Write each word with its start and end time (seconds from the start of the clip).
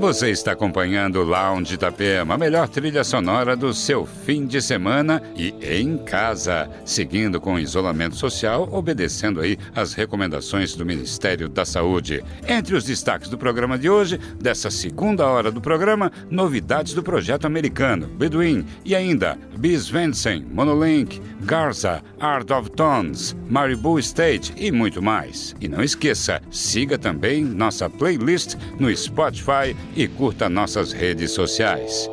Você 0.00 0.30
está 0.30 0.52
acompanhando 0.52 1.16
o 1.16 1.24
Lounge 1.24 1.74
Itapema, 1.74 2.34
a 2.34 2.38
melhor 2.38 2.66
trilha 2.70 3.04
sonora 3.04 3.54
do 3.54 3.74
seu 3.74 4.06
fim 4.06 4.46
de 4.46 4.62
semana 4.62 5.22
e 5.36 5.54
em 5.60 5.98
casa, 5.98 6.70
seguindo 6.86 7.38
com 7.38 7.58
isolamento 7.58 8.16
social, 8.16 8.66
obedecendo 8.72 9.42
aí 9.42 9.58
as 9.76 9.92
recomendações 9.92 10.74
do 10.74 10.86
Ministério 10.86 11.50
da 11.50 11.66
Saúde. 11.66 12.24
Entre 12.48 12.74
os 12.74 12.84
destaques 12.84 13.28
do 13.28 13.36
programa 13.36 13.78
de 13.78 13.90
hoje, 13.90 14.18
dessa 14.40 14.70
segunda 14.70 15.26
hora 15.26 15.52
do 15.52 15.60
programa, 15.60 16.10
novidades 16.30 16.94
do 16.94 17.02
projeto 17.02 17.44
americano, 17.44 18.06
Bedouin, 18.06 18.64
e 18.82 18.96
ainda 18.96 19.36
Bis 19.58 19.86
Vensen, 19.86 20.46
Monolink, 20.50 21.20
Garza, 21.42 22.02
Art 22.18 22.50
of 22.50 22.70
Tones, 22.70 23.36
Maribou 23.50 23.98
State 23.98 24.54
e 24.56 24.72
muito 24.72 25.02
mais. 25.02 25.54
E 25.60 25.68
não 25.68 25.82
esqueça, 25.82 26.40
siga 26.50 26.96
também 26.96 27.44
nossa 27.44 27.90
playlist 27.90 28.56
no 28.78 28.94
Spotify 28.96 29.76
e 29.96 30.06
curta 30.08 30.48
nossas 30.48 30.92
redes 30.92 31.30
sociais. 31.32 32.08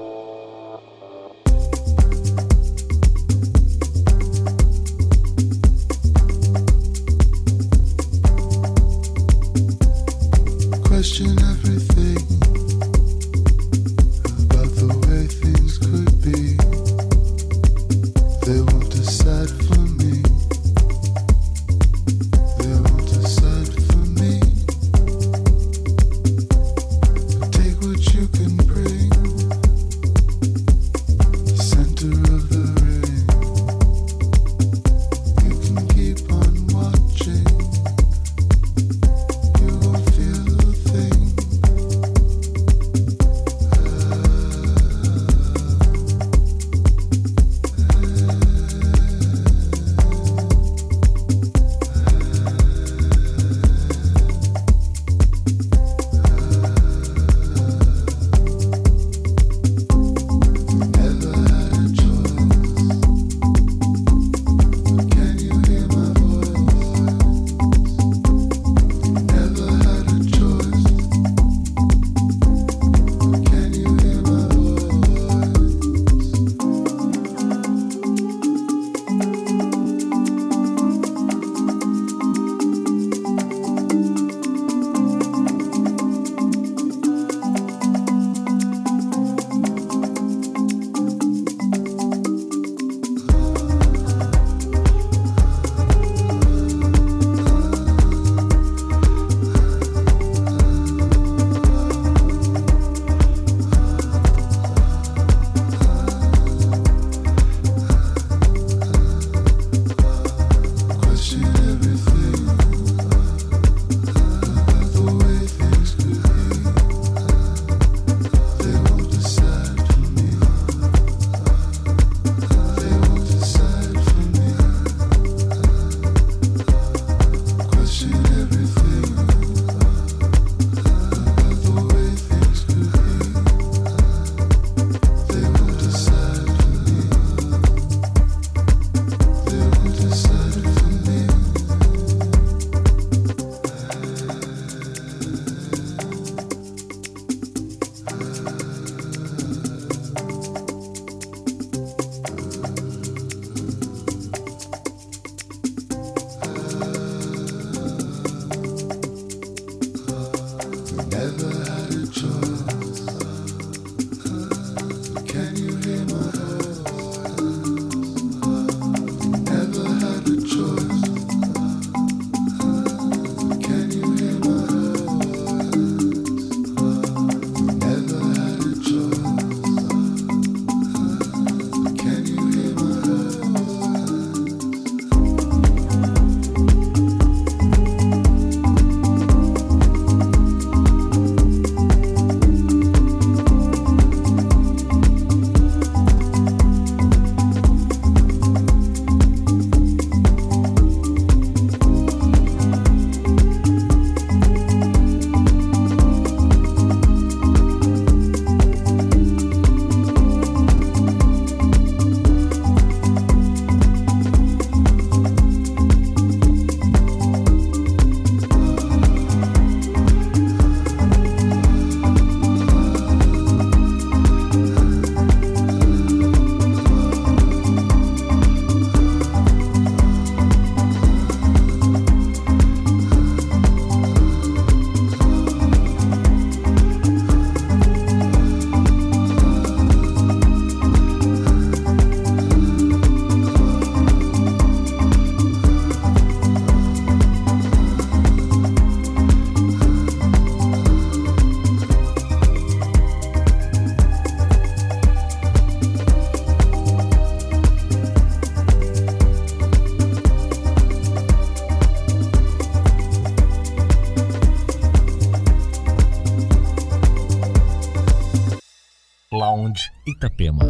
Itapema. 270.17 270.66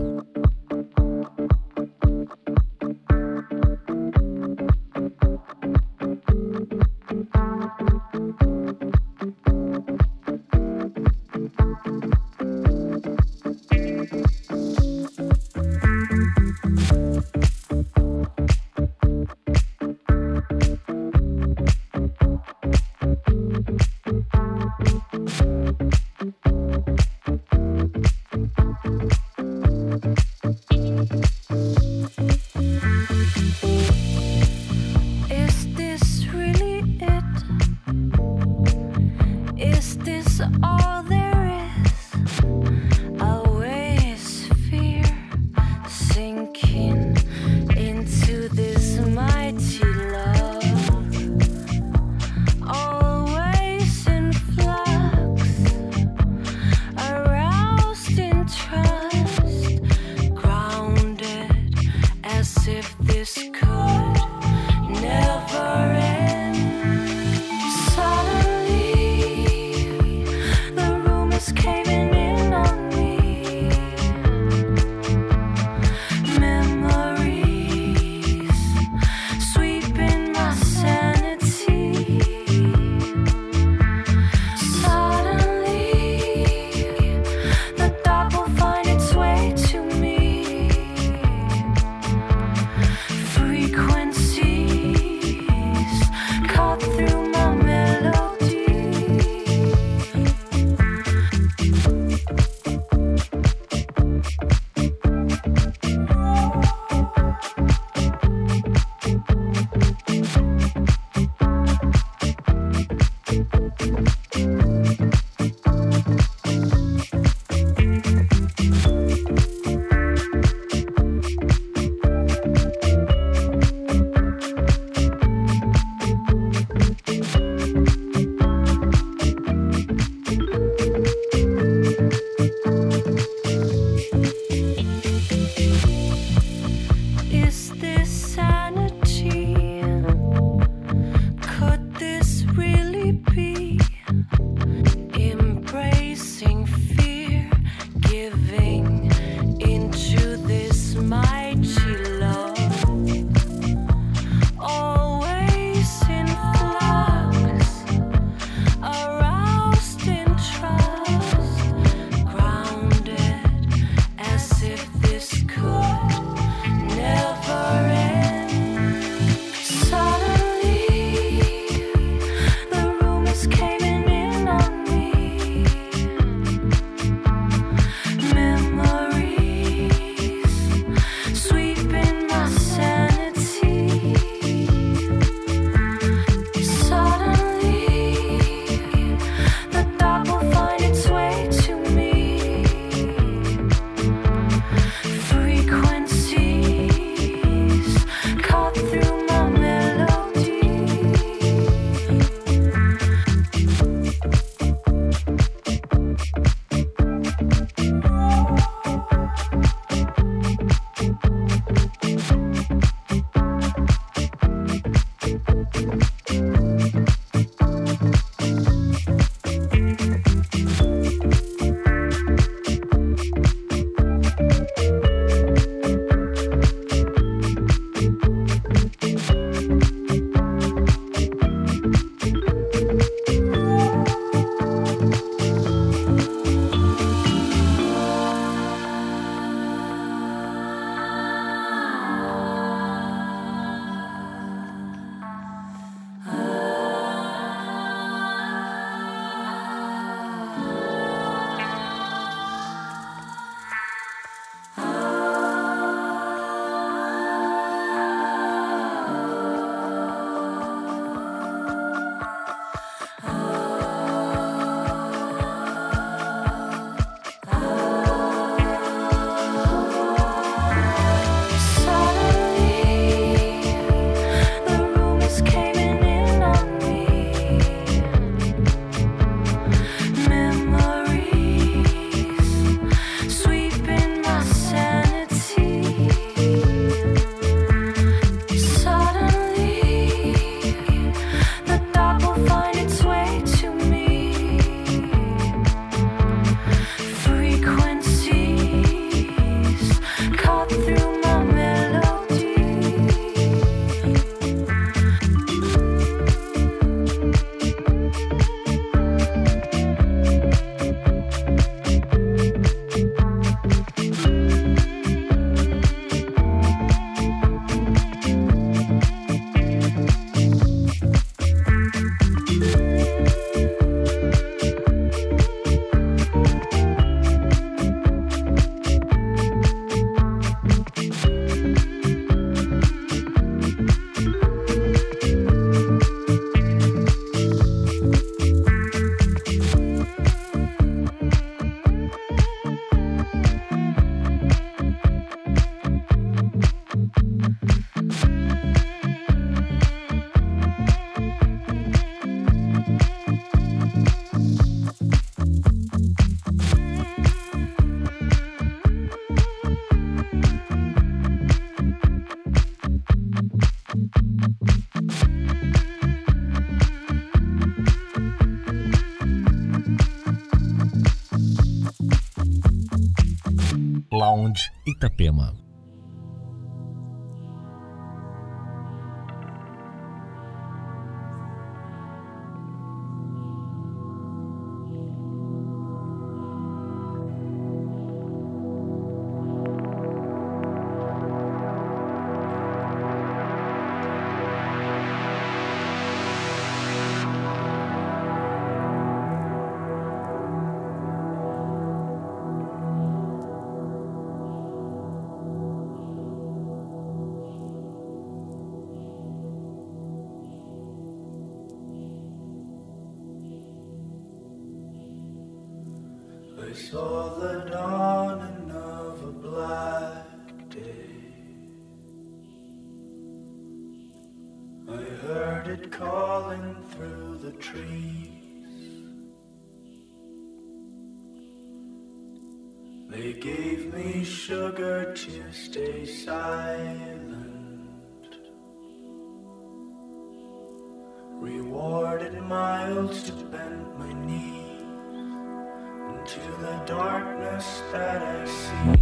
see. 448.58 448.98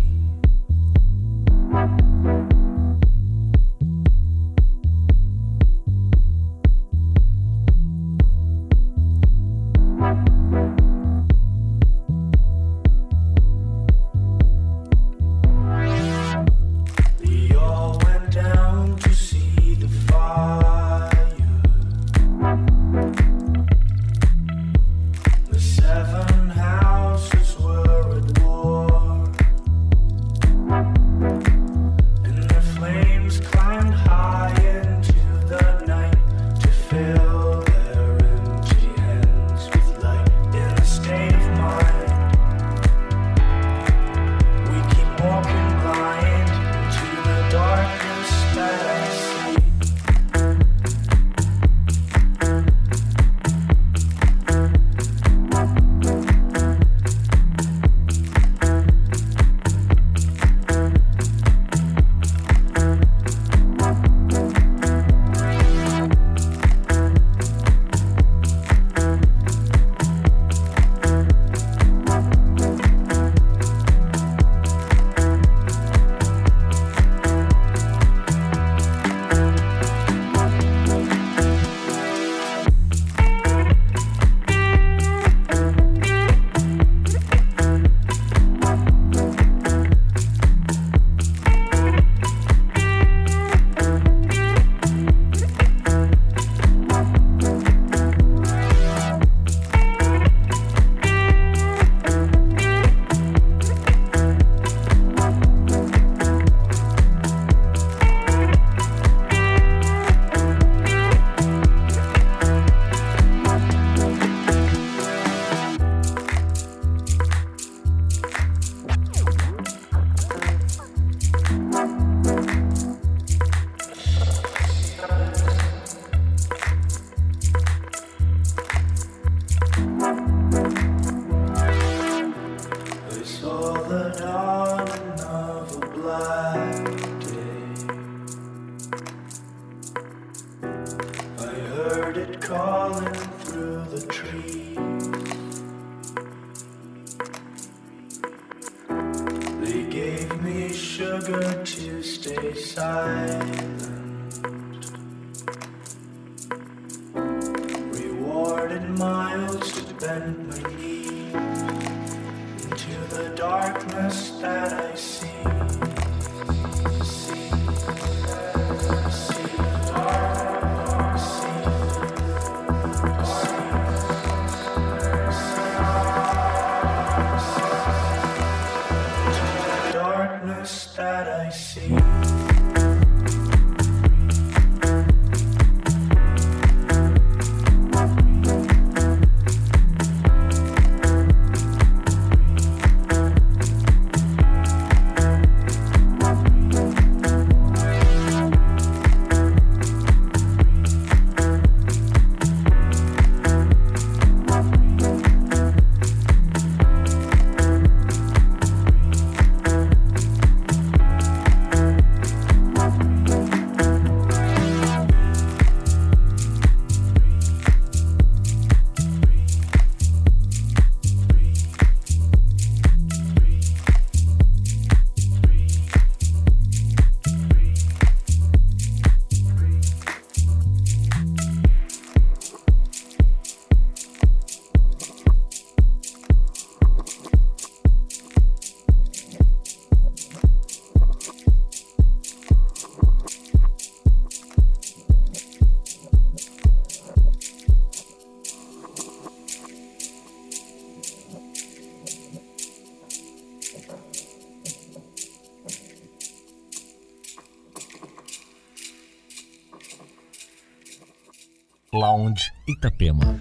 Itapema. 262.86 263.39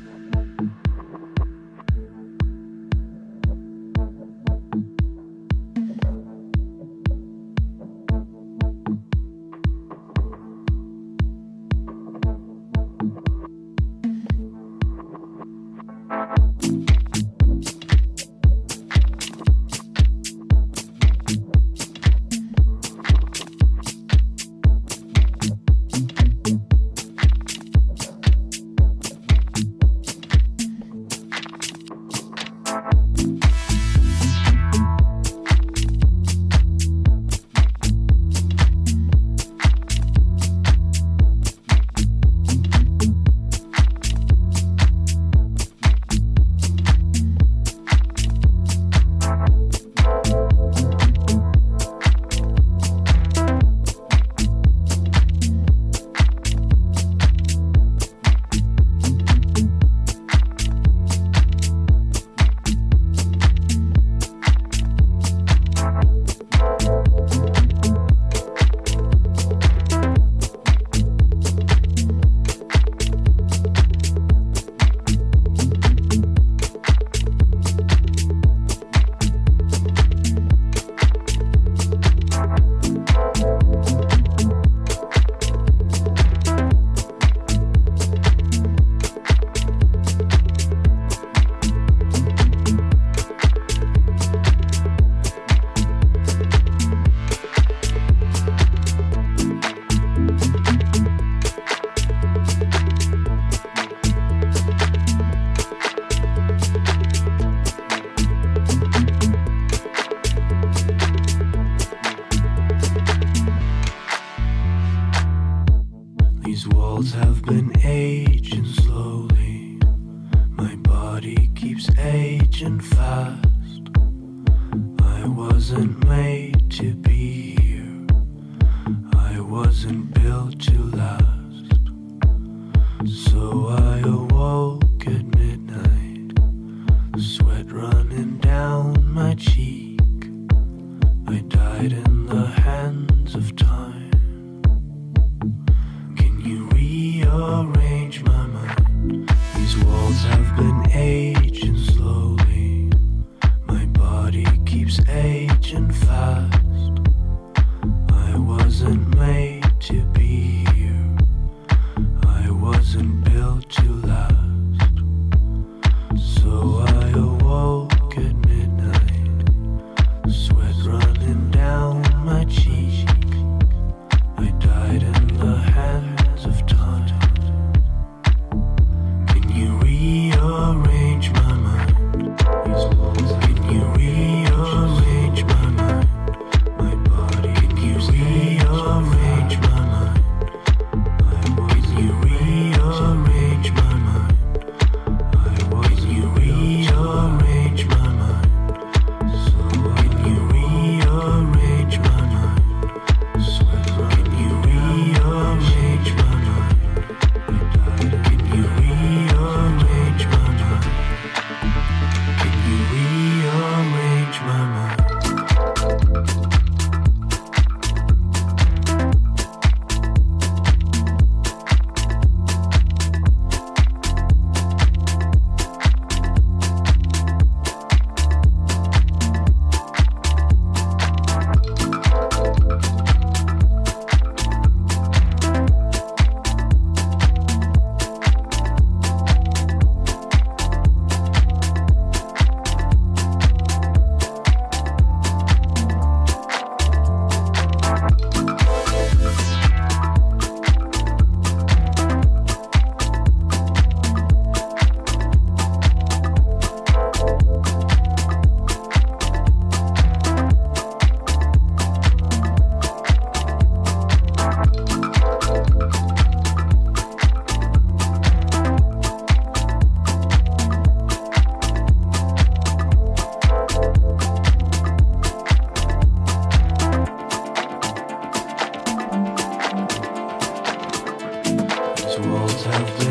Salam. 282.56 283.03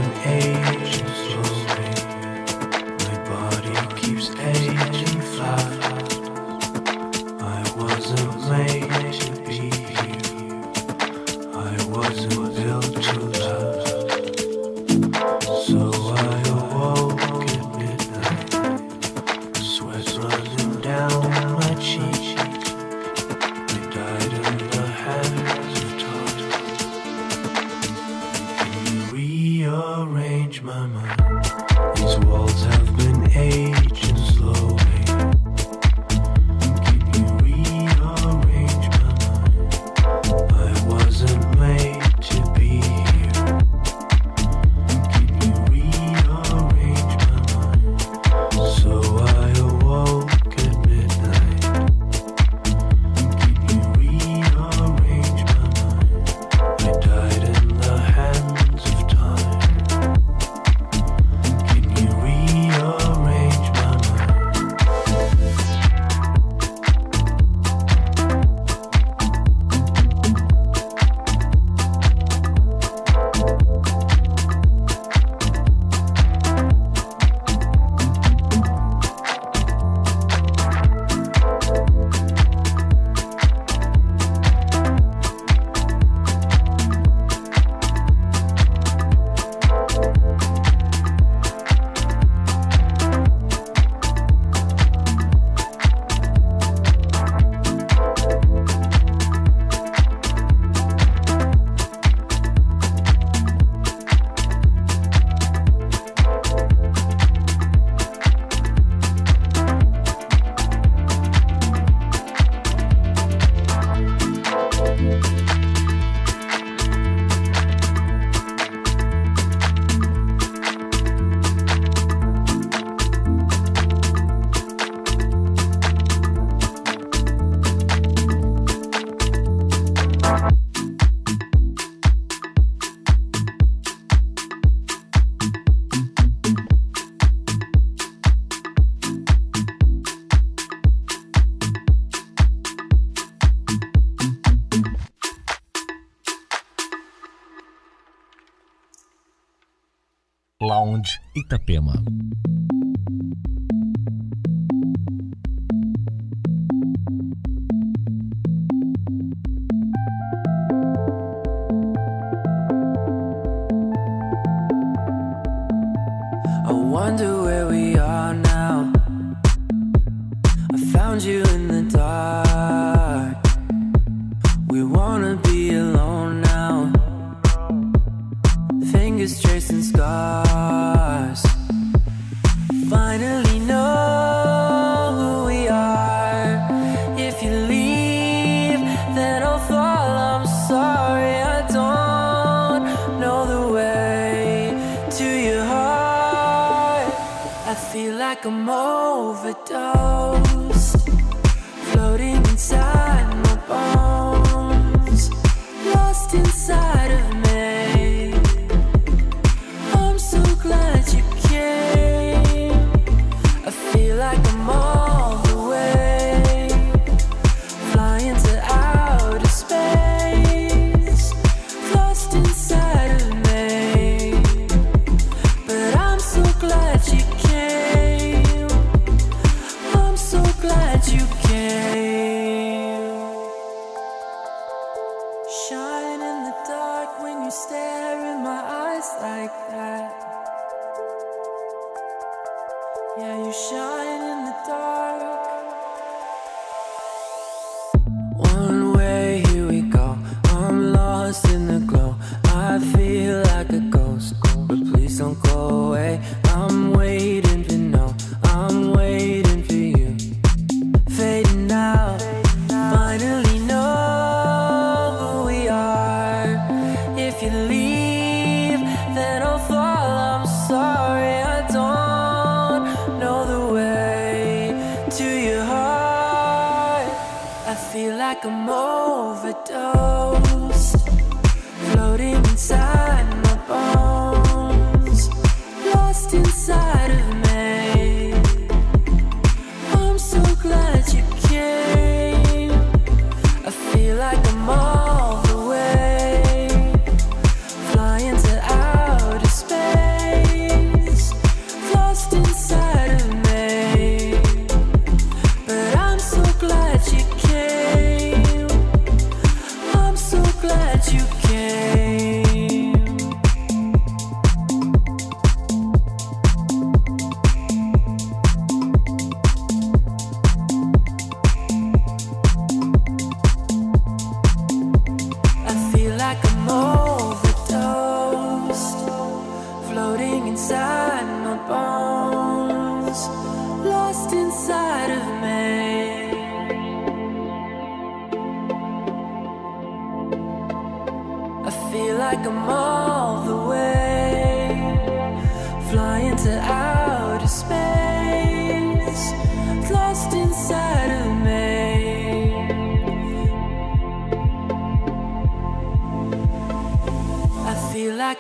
Itapema. 151.54 151.94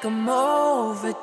I'm 0.05 0.27
overdue. 0.27 1.22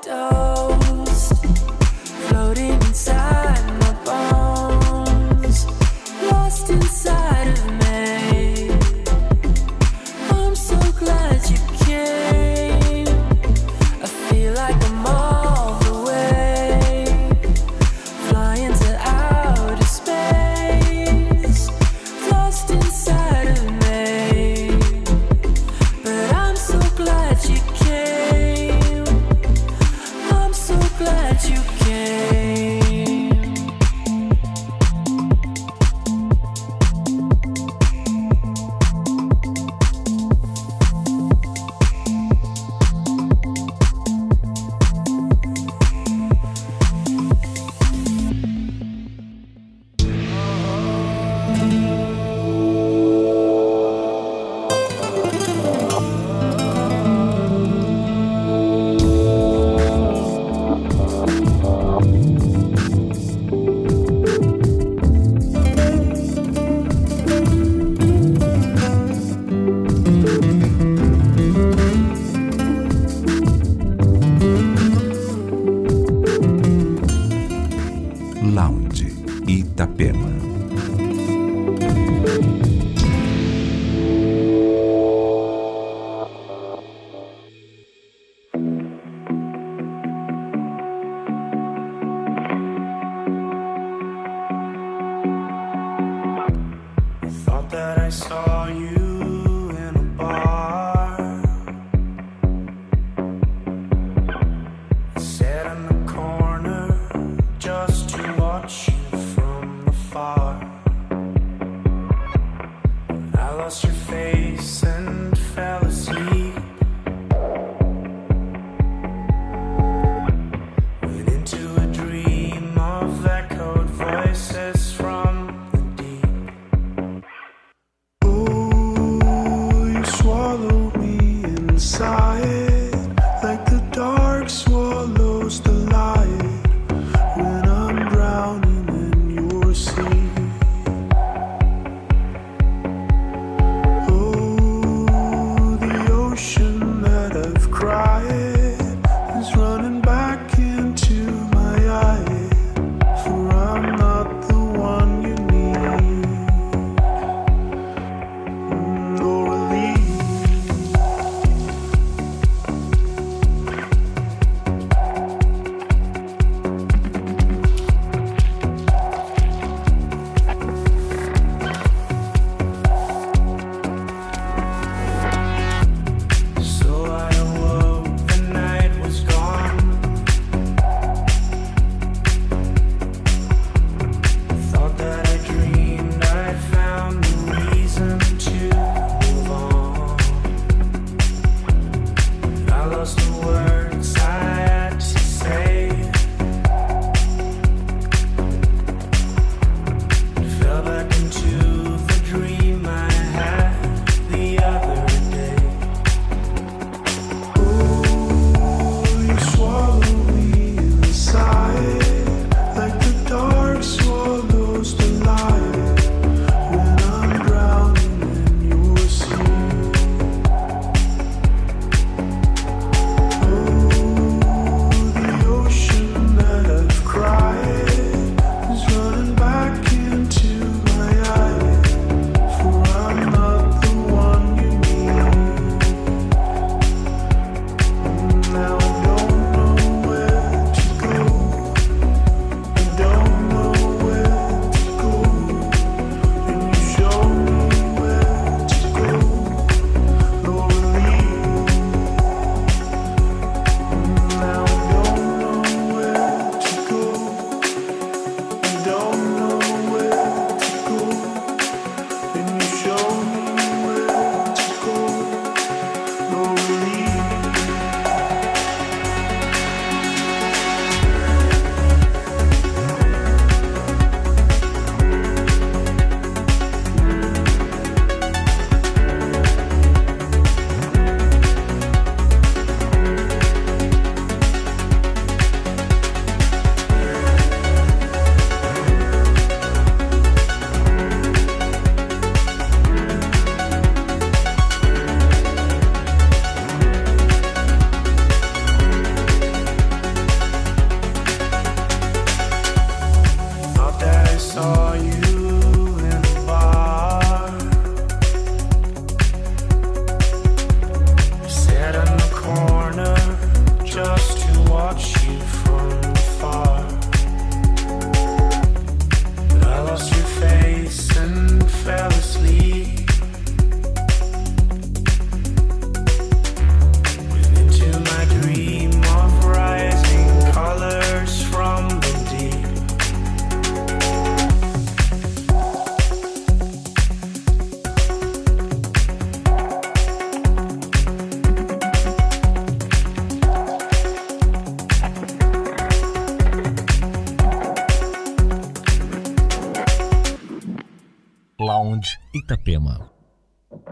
Lounge 78.55 79.07
Itapema. 79.47 80.20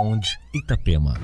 Lounge 0.00 0.38
Itapema. 0.54 1.14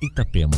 Itapema. 0.00 0.56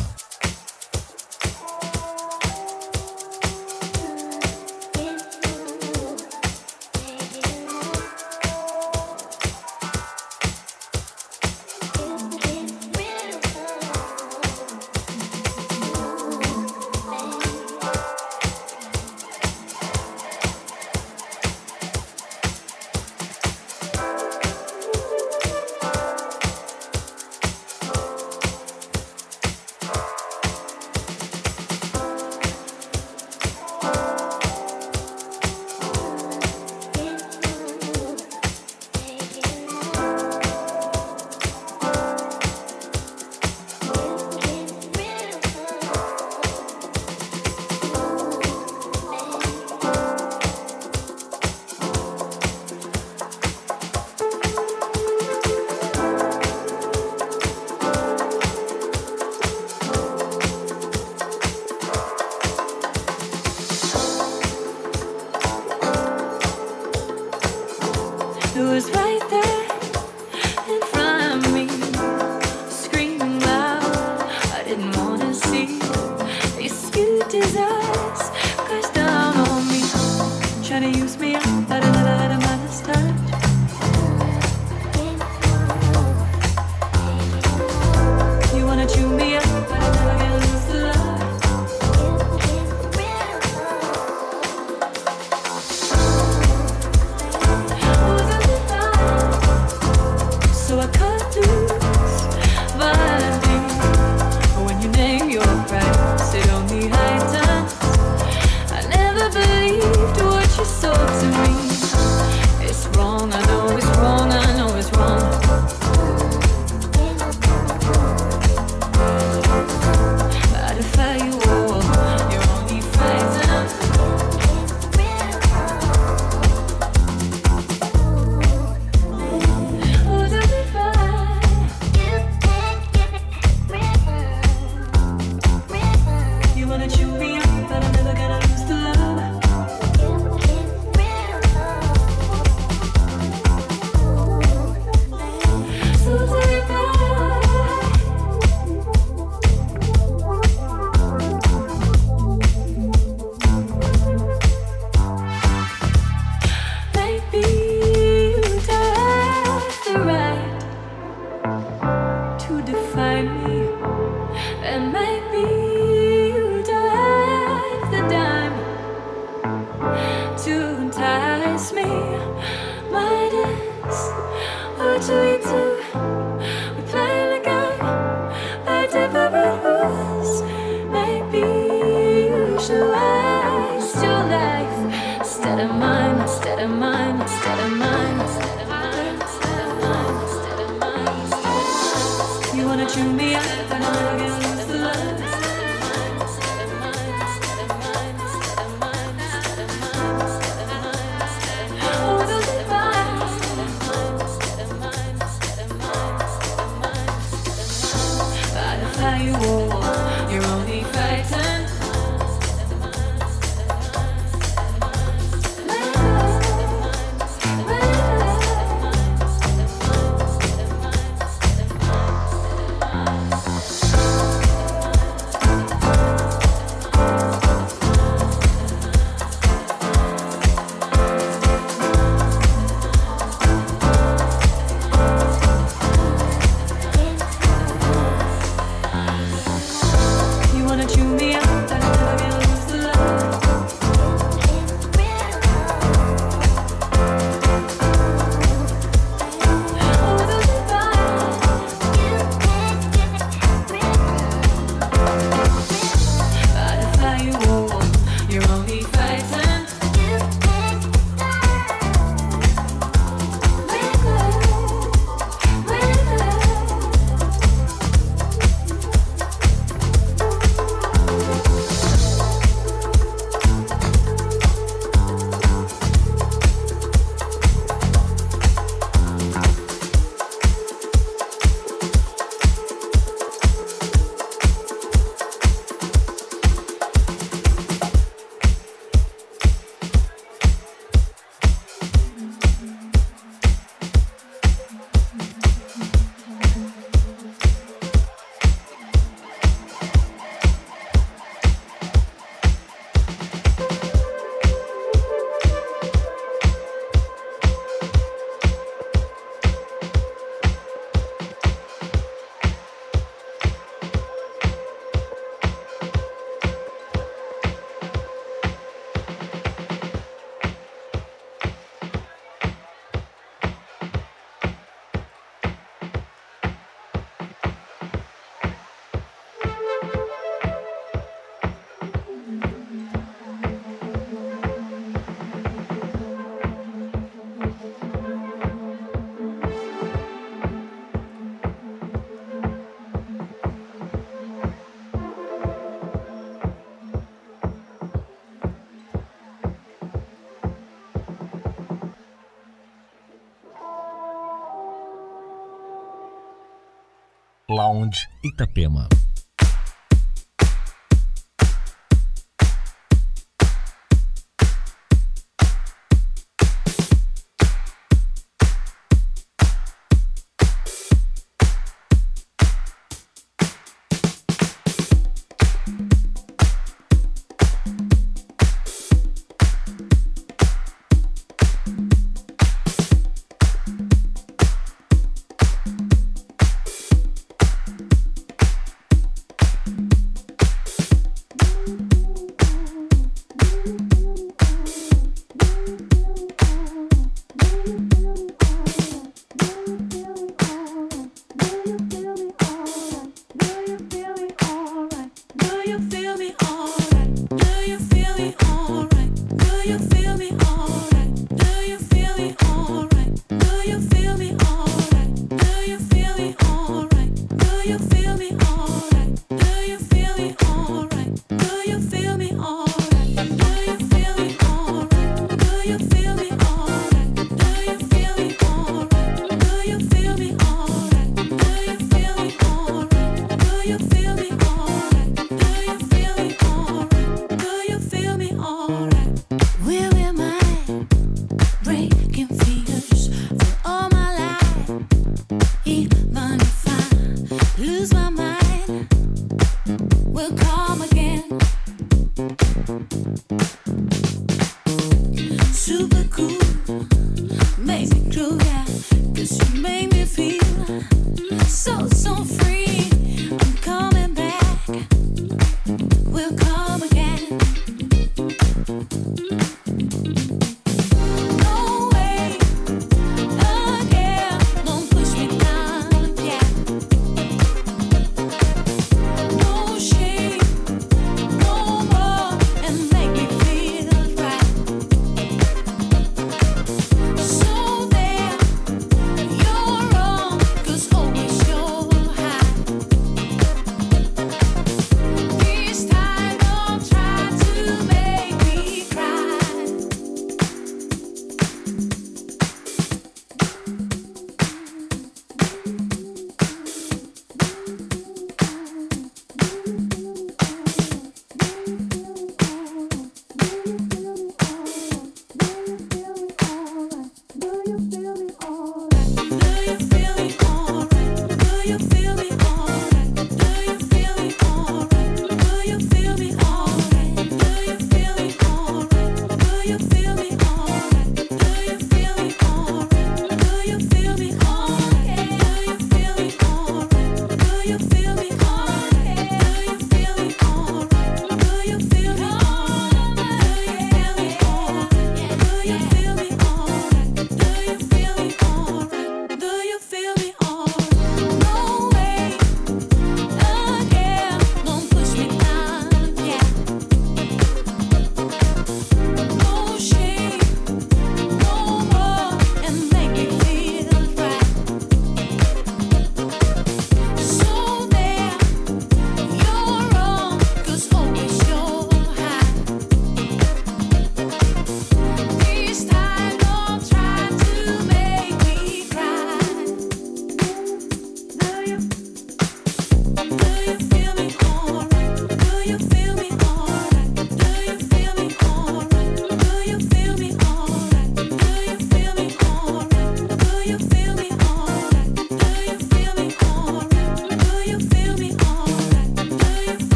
Lounge 357.61 358.09
Itapema. 358.23 358.89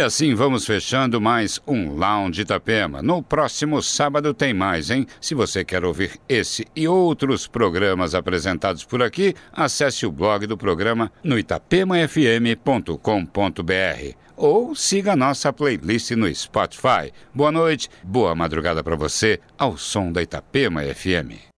E 0.00 0.02
assim 0.02 0.34
vamos 0.34 0.64
fechando 0.64 1.20
mais 1.20 1.60
um 1.66 1.94
Lounge 1.94 2.40
Itapema. 2.40 3.02
No 3.02 3.22
próximo 3.22 3.82
sábado 3.82 4.32
tem 4.32 4.54
mais, 4.54 4.90
hein? 4.90 5.06
Se 5.20 5.34
você 5.34 5.62
quer 5.62 5.84
ouvir 5.84 6.18
esse 6.26 6.66
e 6.74 6.88
outros 6.88 7.46
programas 7.46 8.14
apresentados 8.14 8.82
por 8.82 9.02
aqui, 9.02 9.34
acesse 9.52 10.06
o 10.06 10.10
blog 10.10 10.46
do 10.46 10.56
programa 10.56 11.12
no 11.22 11.38
itapemafm.com.br 11.38 14.16
ou 14.38 14.74
siga 14.74 15.12
a 15.12 15.16
nossa 15.16 15.52
playlist 15.52 16.12
no 16.12 16.34
Spotify. 16.34 17.12
Boa 17.34 17.52
noite, 17.52 17.90
boa 18.02 18.34
madrugada 18.34 18.82
para 18.82 18.96
você, 18.96 19.38
ao 19.58 19.76
som 19.76 20.10
da 20.10 20.22
Itapema 20.22 20.82
FM. 20.82 21.44